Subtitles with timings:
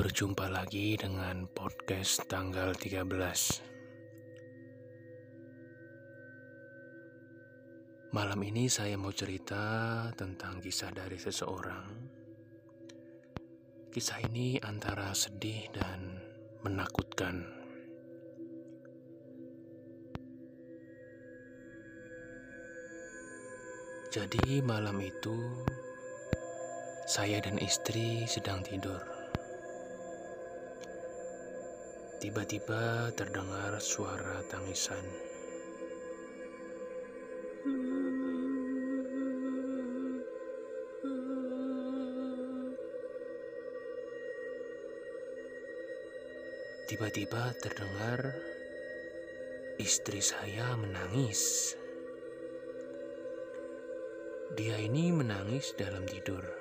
[0.00, 3.04] Berjumpa lagi dengan podcast tanggal 13
[8.08, 9.60] Malam ini saya mau cerita
[10.16, 11.84] tentang kisah dari seseorang.
[13.92, 16.16] Kisah ini antara sedih dan
[16.64, 17.44] menakutkan.
[24.08, 25.36] Jadi malam itu
[27.04, 29.19] saya dan istri sedang tidur.
[32.20, 35.00] Tiba-tiba terdengar suara tangisan.
[46.84, 48.36] Tiba-tiba terdengar
[49.80, 51.72] istri saya menangis.
[54.60, 56.59] Dia ini menangis dalam tidur.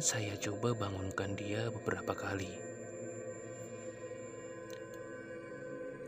[0.00, 2.48] Saya coba bangunkan dia beberapa kali.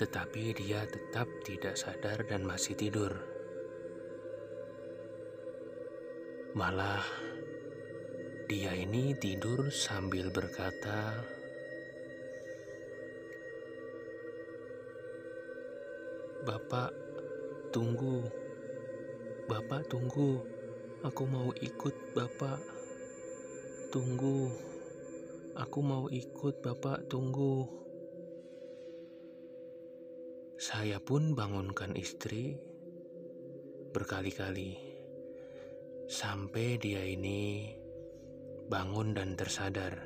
[0.00, 3.12] Tetapi dia tetap tidak sadar dan masih tidur.
[6.56, 7.04] Malah
[8.48, 11.20] dia ini tidur sambil berkata,
[16.48, 16.96] "Bapak,
[17.76, 18.24] tunggu.
[19.52, 20.40] Bapak, tunggu.
[21.04, 22.71] Aku mau ikut, Bapak.
[23.92, 24.48] Tunggu.
[25.52, 27.12] Aku mau ikut, Bapak.
[27.12, 27.68] Tunggu."
[30.56, 32.56] Saya pun bangunkan istri
[33.92, 34.80] berkali-kali
[36.08, 37.68] sampai dia ini
[38.72, 40.00] bangun dan tersadar.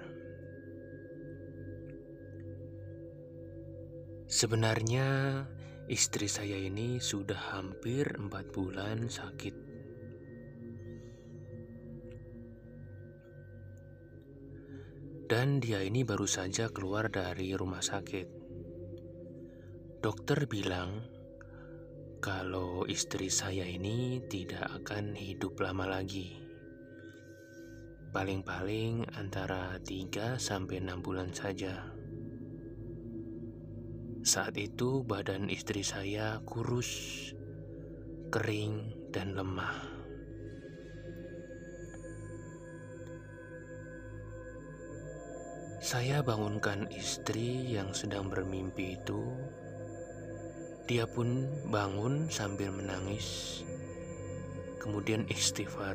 [4.27, 5.07] Sebenarnya
[5.87, 9.66] istri saya ini sudah hampir empat bulan sakit.
[15.27, 18.29] Dan dia ini baru saja keluar dari rumah sakit.
[19.99, 21.03] Dokter bilang
[22.23, 26.47] kalau istri saya ini tidak akan hidup lama lagi
[28.17, 31.85] paling-paling antara 3 sampai 6 bulan saja.
[34.25, 36.89] Saat itu badan istri saya kurus,
[38.33, 39.96] kering, dan lemah.
[45.87, 49.23] Saya bangunkan istri yang sedang bermimpi itu.
[50.91, 53.63] Dia pun bangun sambil menangis,
[54.83, 55.95] kemudian istighfar.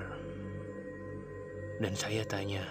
[1.84, 2.64] Dan saya tanya,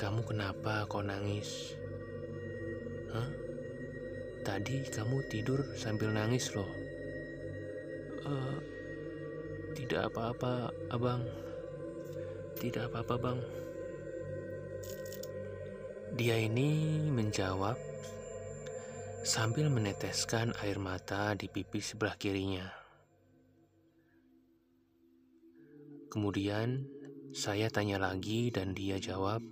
[0.00, 1.76] "Kamu kenapa kau nangis?"
[3.12, 3.28] "Hah?
[4.40, 6.72] Tadi kamu tidur sambil nangis loh."
[8.24, 8.56] "Uh,
[9.76, 11.28] tidak apa-apa, Abang.
[12.56, 13.65] Tidak apa-apa, Bang."
[16.16, 17.76] Dia ini menjawab
[19.20, 22.64] sambil meneteskan air mata di pipi sebelah kirinya.
[26.08, 26.88] Kemudian
[27.36, 29.44] saya tanya lagi dan dia jawab,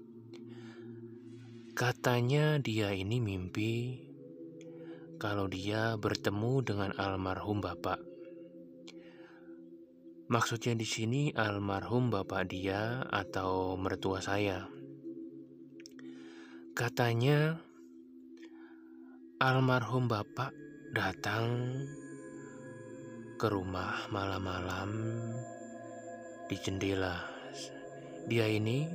[1.77, 4.01] katanya dia ini mimpi
[5.21, 8.01] kalau dia bertemu dengan almarhum bapak.
[10.33, 14.74] Maksudnya di sini almarhum bapak dia atau mertua saya.
[16.75, 17.55] Katanya
[19.39, 20.51] almarhum bapak
[20.91, 21.71] datang
[23.39, 24.91] ke rumah malam-malam
[26.51, 27.35] di jendela
[28.25, 28.89] dia ini,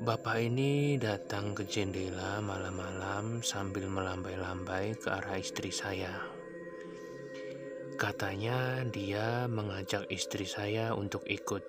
[0.00, 6.18] bapak ini datang ke jendela malam-malam sambil melambai-lambai ke arah istri saya.
[8.00, 11.60] Katanya dia mengajak istri saya untuk ikut.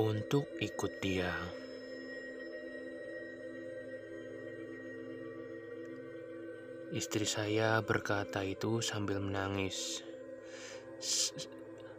[0.00, 1.36] Untuk ikut dia.
[6.96, 10.00] Istri saya berkata itu sambil menangis.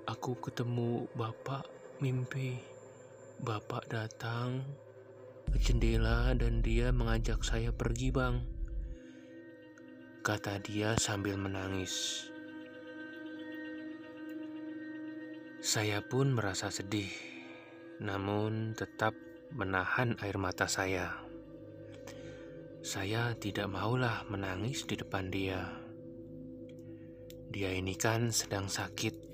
[0.10, 1.70] Aku ketemu bapak
[2.02, 2.58] mimpi.
[3.38, 4.66] Bapak datang
[5.54, 8.42] ke jendela dan dia mengajak saya pergi, Bang.
[10.26, 12.26] Kata dia sambil menangis.
[15.62, 17.14] Saya pun merasa sedih,
[18.02, 19.14] namun tetap
[19.54, 21.27] menahan air mata saya.
[22.88, 25.60] Saya tidak maulah menangis di depan dia.
[27.52, 29.28] Dia ini kan sedang sakit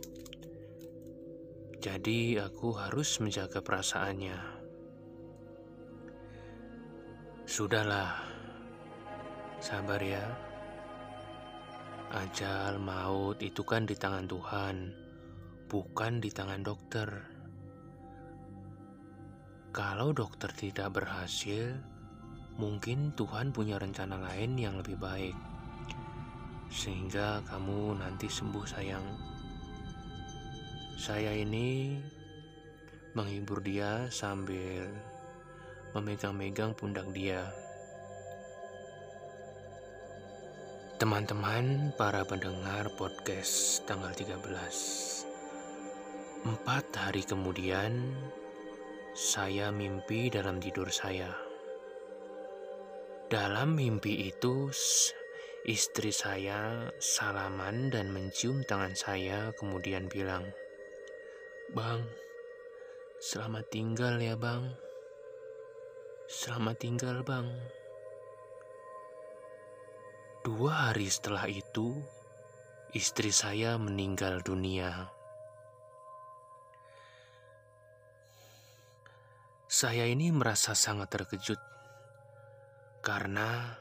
[1.84, 4.40] jadi aku harus menjaga perasaannya.
[7.44, 8.24] Sudahlah,
[9.60, 10.24] sabar ya.
[12.16, 14.96] ajal, maut itu kan di tangan Tuhan,
[15.68, 17.10] bukan di tangan dokter.
[19.76, 21.84] Kalau dokter tidak berhasil,
[22.58, 25.34] mungkin Tuhan punya rencana lain yang lebih baik,
[26.70, 29.06] sehingga kamu nanti sembuh, sayang.
[30.98, 31.98] Saya ini
[33.18, 34.88] menghibur dia sambil
[35.98, 37.50] memegang-megang pundak dia.
[41.04, 44.40] Teman-teman para pendengar podcast tanggal 13
[46.48, 47.92] Empat hari kemudian
[49.12, 51.43] Saya mimpi dalam tidur saya
[53.34, 54.70] Dalam mimpi itu
[55.66, 60.54] Istri saya salaman dan mencium tangan saya Kemudian bilang
[61.74, 62.06] Bang,
[63.18, 64.70] selamat tinggal ya bang.
[66.30, 67.50] Selamat tinggal bang.
[70.46, 71.98] Dua hari setelah itu,
[72.94, 75.10] istri saya meninggal dunia.
[79.66, 81.73] Saya ini merasa sangat terkejut
[83.04, 83.76] karena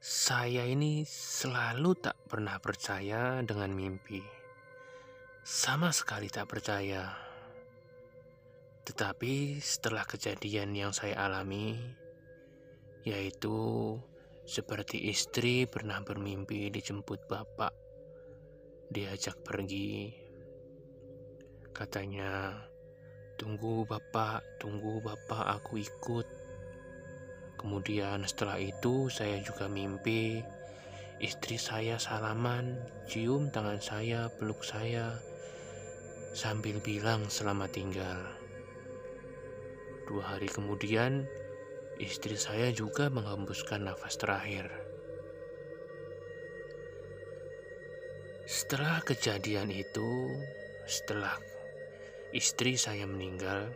[0.00, 4.24] saya ini selalu tak pernah percaya dengan mimpi.
[5.44, 7.12] Sama sekali tak percaya.
[8.88, 11.76] Tetapi setelah kejadian yang saya alami,
[13.04, 14.00] yaitu
[14.48, 17.76] seperti istri pernah bermimpi dijemput bapak,
[18.88, 20.16] diajak pergi.
[21.76, 22.56] Katanya,
[23.36, 26.43] tunggu bapak, tunggu bapak, aku ikut.
[27.64, 30.44] Kemudian setelah itu saya juga mimpi
[31.16, 32.76] istri saya salaman,
[33.08, 35.16] cium tangan saya, peluk saya,
[36.36, 38.20] sambil bilang selamat tinggal.
[40.04, 41.24] Dua hari kemudian,
[41.96, 44.68] istri saya juga menghembuskan nafas terakhir.
[48.44, 50.28] Setelah kejadian itu,
[50.84, 51.40] setelah
[52.36, 53.72] istri saya meninggal,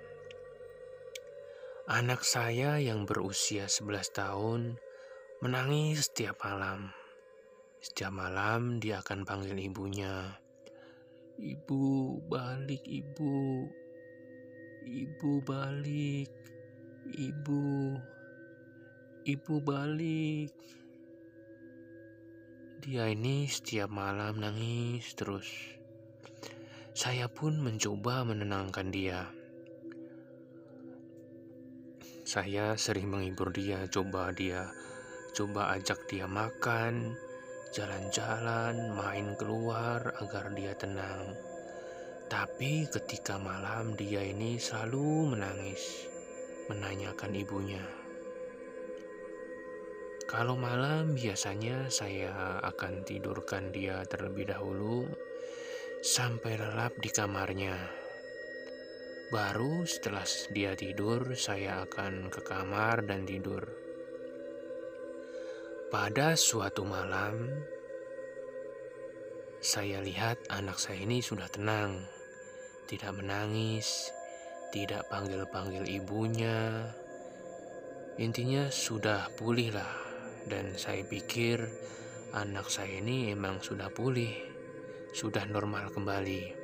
[1.88, 4.76] anak saya yang berusia 11 tahun
[5.40, 6.92] menangis setiap malam.
[7.80, 10.36] Setiap malam dia akan panggil ibunya.
[11.40, 13.64] Ibu, balik ibu.
[14.84, 16.28] Ibu balik.
[17.08, 17.64] Ibu,
[19.24, 20.52] ibu balik.
[22.84, 25.48] Dia ini setiap malam nangis terus.
[26.92, 29.37] Saya pun mencoba menenangkan dia.
[32.28, 34.68] Saya sering menghibur dia, coba dia,
[35.32, 37.16] coba ajak dia makan,
[37.72, 41.32] jalan-jalan, main keluar agar dia tenang.
[42.28, 46.04] Tapi ketika malam dia ini selalu menangis
[46.68, 47.80] menanyakan ibunya.
[50.28, 55.08] Kalau malam biasanya saya akan tidurkan dia terlebih dahulu
[56.04, 57.97] sampai lelap di kamarnya.
[59.28, 60.24] Baru setelah
[60.56, 63.60] dia tidur, saya akan ke kamar dan tidur.
[65.92, 67.52] Pada suatu malam,
[69.60, 72.08] saya lihat anak saya ini sudah tenang,
[72.88, 74.08] tidak menangis,
[74.72, 76.88] tidak panggil-panggil ibunya.
[78.16, 79.92] Intinya sudah pulih lah
[80.48, 81.68] dan saya pikir
[82.32, 84.32] anak saya ini emang sudah pulih,
[85.12, 86.57] sudah normal kembali.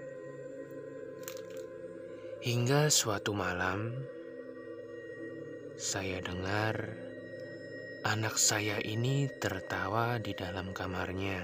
[2.45, 4.05] Hingga suatu malam
[5.81, 6.93] saya dengar
[8.05, 11.41] anak saya ini tertawa di dalam kamarnya.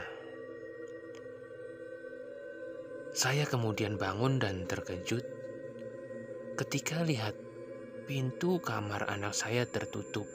[3.16, 5.24] Saya kemudian bangun dan terkejut
[6.60, 7.32] ketika lihat
[8.04, 10.28] pintu kamar anak saya tertutup.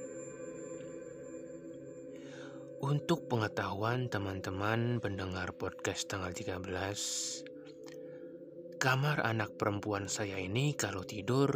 [2.81, 7.53] Untuk pengetahuan teman-teman pendengar podcast tanggal 13,
[8.85, 11.49] kamar anak perempuan saya ini kalau tidur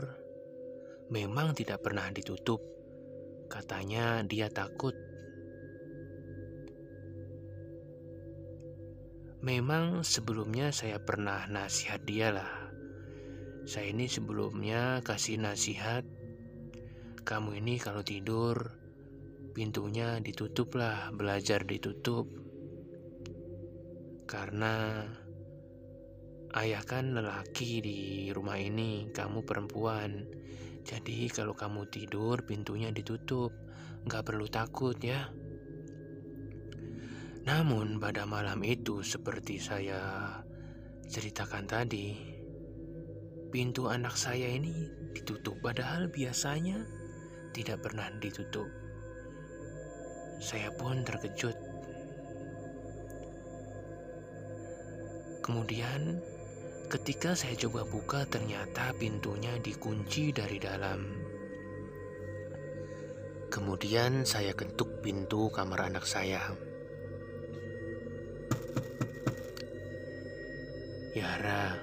[1.13, 2.57] memang tidak pernah ditutup.
[3.45, 4.97] Katanya dia takut.
[9.45, 12.49] Memang sebelumnya saya pernah nasihat dia lah
[13.69, 16.01] saya ini sebelumnya kasih nasihat,
[17.21, 18.73] kamu ini kalau tidur
[19.53, 22.25] pintunya ditutup lah, belajar ditutup.
[24.25, 25.05] Karena
[26.57, 27.99] ayah kan lelaki di
[28.33, 30.25] rumah ini, kamu perempuan.
[30.81, 33.53] Jadi kalau kamu tidur pintunya ditutup,
[34.09, 35.29] nggak perlu takut ya.
[37.45, 40.33] Namun pada malam itu seperti saya
[41.05, 42.17] ceritakan tadi,
[43.53, 46.85] pintu anak saya ini ditutup, padahal biasanya
[47.53, 48.69] tidak pernah ditutup.
[50.39, 51.57] Saya pun terkejut.
[55.41, 56.21] Kemudian,
[56.89, 61.05] ketika saya coba buka, ternyata pintunya dikunci dari dalam.
[63.53, 66.41] Kemudian, saya ketuk pintu kamar anak saya.
[71.13, 71.77] Yara,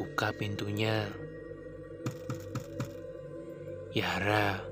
[0.00, 1.04] buka pintunya.
[3.92, 4.64] Yara,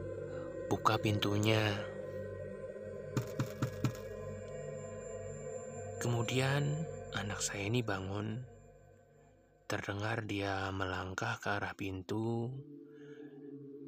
[0.73, 1.85] buka pintunya.
[6.00, 6.88] Kemudian
[7.19, 8.39] anak saya ini bangun.
[9.67, 12.47] Terdengar dia melangkah ke arah pintu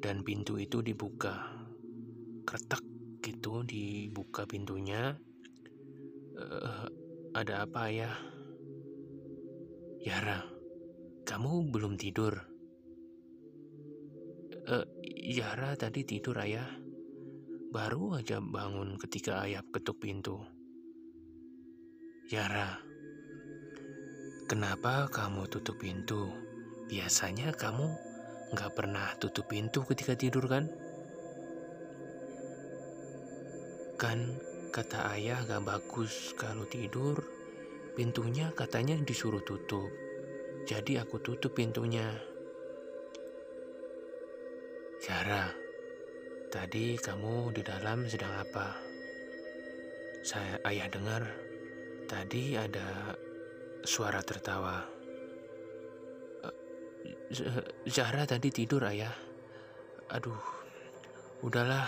[0.03, 1.47] dan pintu itu dibuka.
[2.43, 2.83] Kretek
[3.23, 5.15] gitu dibuka pintunya.
[6.35, 6.85] Uh,
[7.31, 8.11] ada apa ya?
[10.03, 10.43] Yara,
[11.23, 12.35] kamu belum tidur?
[14.67, 16.67] Uh, Yara tadi tidur ayah.
[17.71, 20.43] Baru aja bangun ketika ayah ketuk pintu.
[22.27, 22.90] Yara,
[24.51, 26.27] kenapa kamu tutup pintu?
[26.91, 27.87] Biasanya kamu
[28.51, 30.67] nggak pernah tutup pintu ketika tidur kan?
[33.95, 34.35] Kan
[34.75, 37.23] kata ayah gak bagus kalau tidur,
[37.95, 39.87] pintunya katanya disuruh tutup.
[40.67, 42.11] Jadi aku tutup pintunya.
[45.07, 45.47] Yara,
[46.51, 48.75] tadi kamu di dalam sedang apa?
[50.27, 51.23] Saya ayah dengar
[52.11, 53.15] Tadi ada
[53.85, 54.85] suara tertawa.
[57.31, 59.13] Eh, Zahra tadi tidur ayah.
[60.11, 60.41] Aduh,
[61.45, 61.87] udahlah.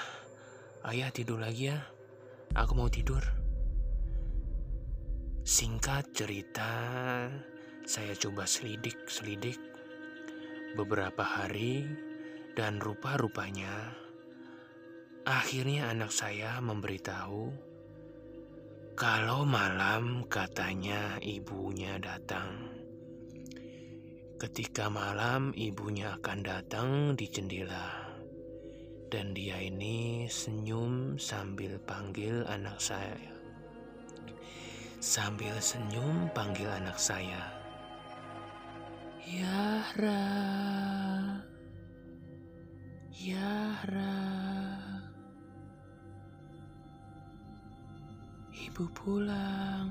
[0.83, 1.79] Ayah tidur lagi ya.
[2.53, 3.23] Aku mau tidur.
[5.43, 6.71] Singkat cerita,
[7.83, 9.59] saya coba selidik-selidik
[10.79, 11.83] beberapa hari
[12.55, 14.03] dan rupa-rupanya
[15.23, 17.72] akhirnya anak saya memberitahu
[18.93, 22.69] kalau malam katanya ibunya datang.
[24.37, 28.05] Ketika malam ibunya akan datang di jendela.
[29.09, 33.17] Dan dia ini senyum sambil panggil anak saya.
[35.01, 37.49] Sambil senyum panggil anak saya.
[39.25, 40.25] Yahra.
[43.09, 44.72] Yahra.
[48.53, 49.89] Ibu pulang.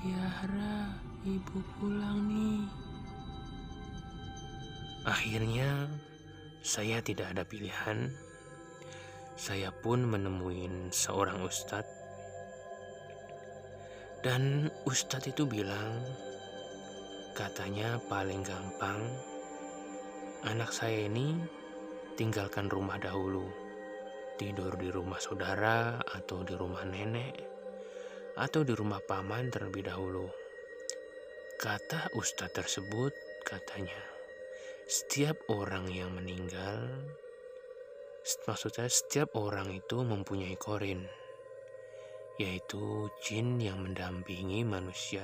[0.00, 2.64] Yahra, ibu pulang nih.
[5.04, 5.84] Akhirnya,
[6.64, 8.08] saya tidak ada pilihan.
[9.36, 10.64] Saya pun menemui
[10.96, 11.92] seorang ustadz.
[14.24, 16.00] Dan ustadz itu bilang,
[17.36, 19.12] katanya paling gampang,
[20.48, 21.36] anak saya ini
[22.16, 23.63] tinggalkan rumah dahulu
[24.34, 27.54] tidur di rumah saudara atau di rumah nenek
[28.34, 30.26] atau di rumah paman terlebih dahulu.
[31.54, 33.14] Kata ustadz tersebut
[33.46, 34.02] katanya,
[34.90, 36.82] setiap orang yang meninggal,
[38.44, 41.06] maksudnya setiap orang itu mempunyai korin,
[42.42, 45.22] yaitu jin yang mendampingi manusia,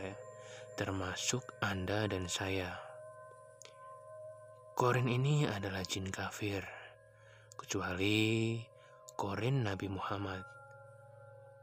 [0.78, 2.78] termasuk Anda dan saya.
[4.78, 6.62] Korin ini adalah jin kafir,
[7.58, 8.56] kecuali
[9.20, 10.40] korin Nabi Muhammad.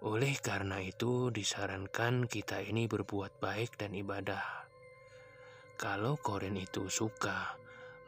[0.05, 4.69] Oleh karena itu, disarankan kita ini berbuat baik dan ibadah.
[5.73, 7.57] Kalau korin itu suka,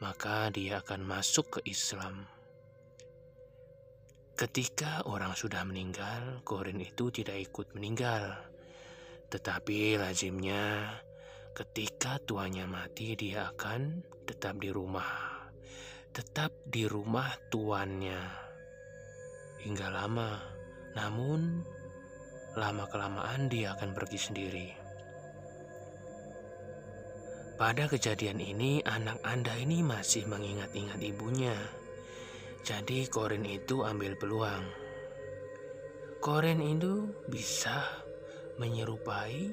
[0.06, 2.30] maka dia akan masuk ke Islam.
[4.38, 8.38] Ketika orang sudah meninggal, korin itu tidak ikut meninggal.
[9.34, 10.94] Tetapi lazimnya,
[11.58, 15.42] ketika tuanya mati, dia akan tetap di rumah.
[16.14, 18.49] Tetap di rumah tuannya
[19.64, 20.40] hingga lama.
[20.96, 21.64] Namun,
[22.58, 24.68] lama-kelamaan dia akan pergi sendiri.
[27.60, 31.56] Pada kejadian ini, anak Anda ini masih mengingat-ingat ibunya.
[32.64, 34.64] Jadi, Korin itu ambil peluang.
[36.24, 37.84] Korin itu bisa
[38.60, 39.52] menyerupai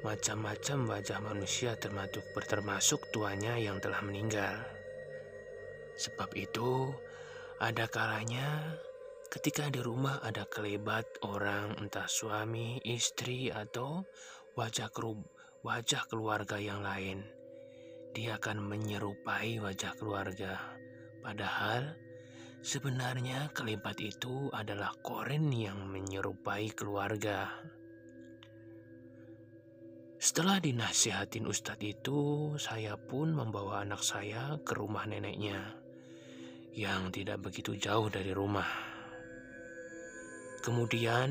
[0.00, 4.56] macam-macam wajah manusia termasuk termasuk tuanya yang telah meninggal.
[6.00, 6.88] Sebab itu,
[7.60, 8.80] ada kalanya
[9.30, 14.02] Ketika di rumah ada kelebat orang entah suami, istri, atau
[14.58, 15.22] wajah, kerub,
[15.62, 17.22] wajah keluarga yang lain,
[18.10, 20.58] dia akan menyerupai wajah keluarga.
[21.22, 21.94] Padahal
[22.58, 27.54] sebenarnya kelebat itu adalah koren yang menyerupai keluarga.
[30.18, 35.78] Setelah dinasihatin ustadz itu, saya pun membawa anak saya ke rumah neneknya
[36.74, 38.89] yang tidak begitu jauh dari rumah.
[40.60, 41.30] Kemudian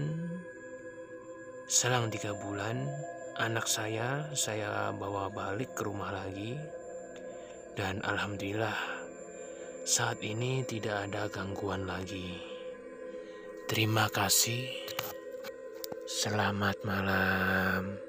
[1.70, 2.90] Selang tiga bulan,
[3.38, 6.58] anak saya saya bawa balik ke rumah lagi.
[7.78, 8.74] Dan Alhamdulillah,
[9.86, 12.42] saat ini tidak ada gangguan lagi.
[13.70, 14.66] Terima kasih.
[16.10, 18.09] Selamat malam.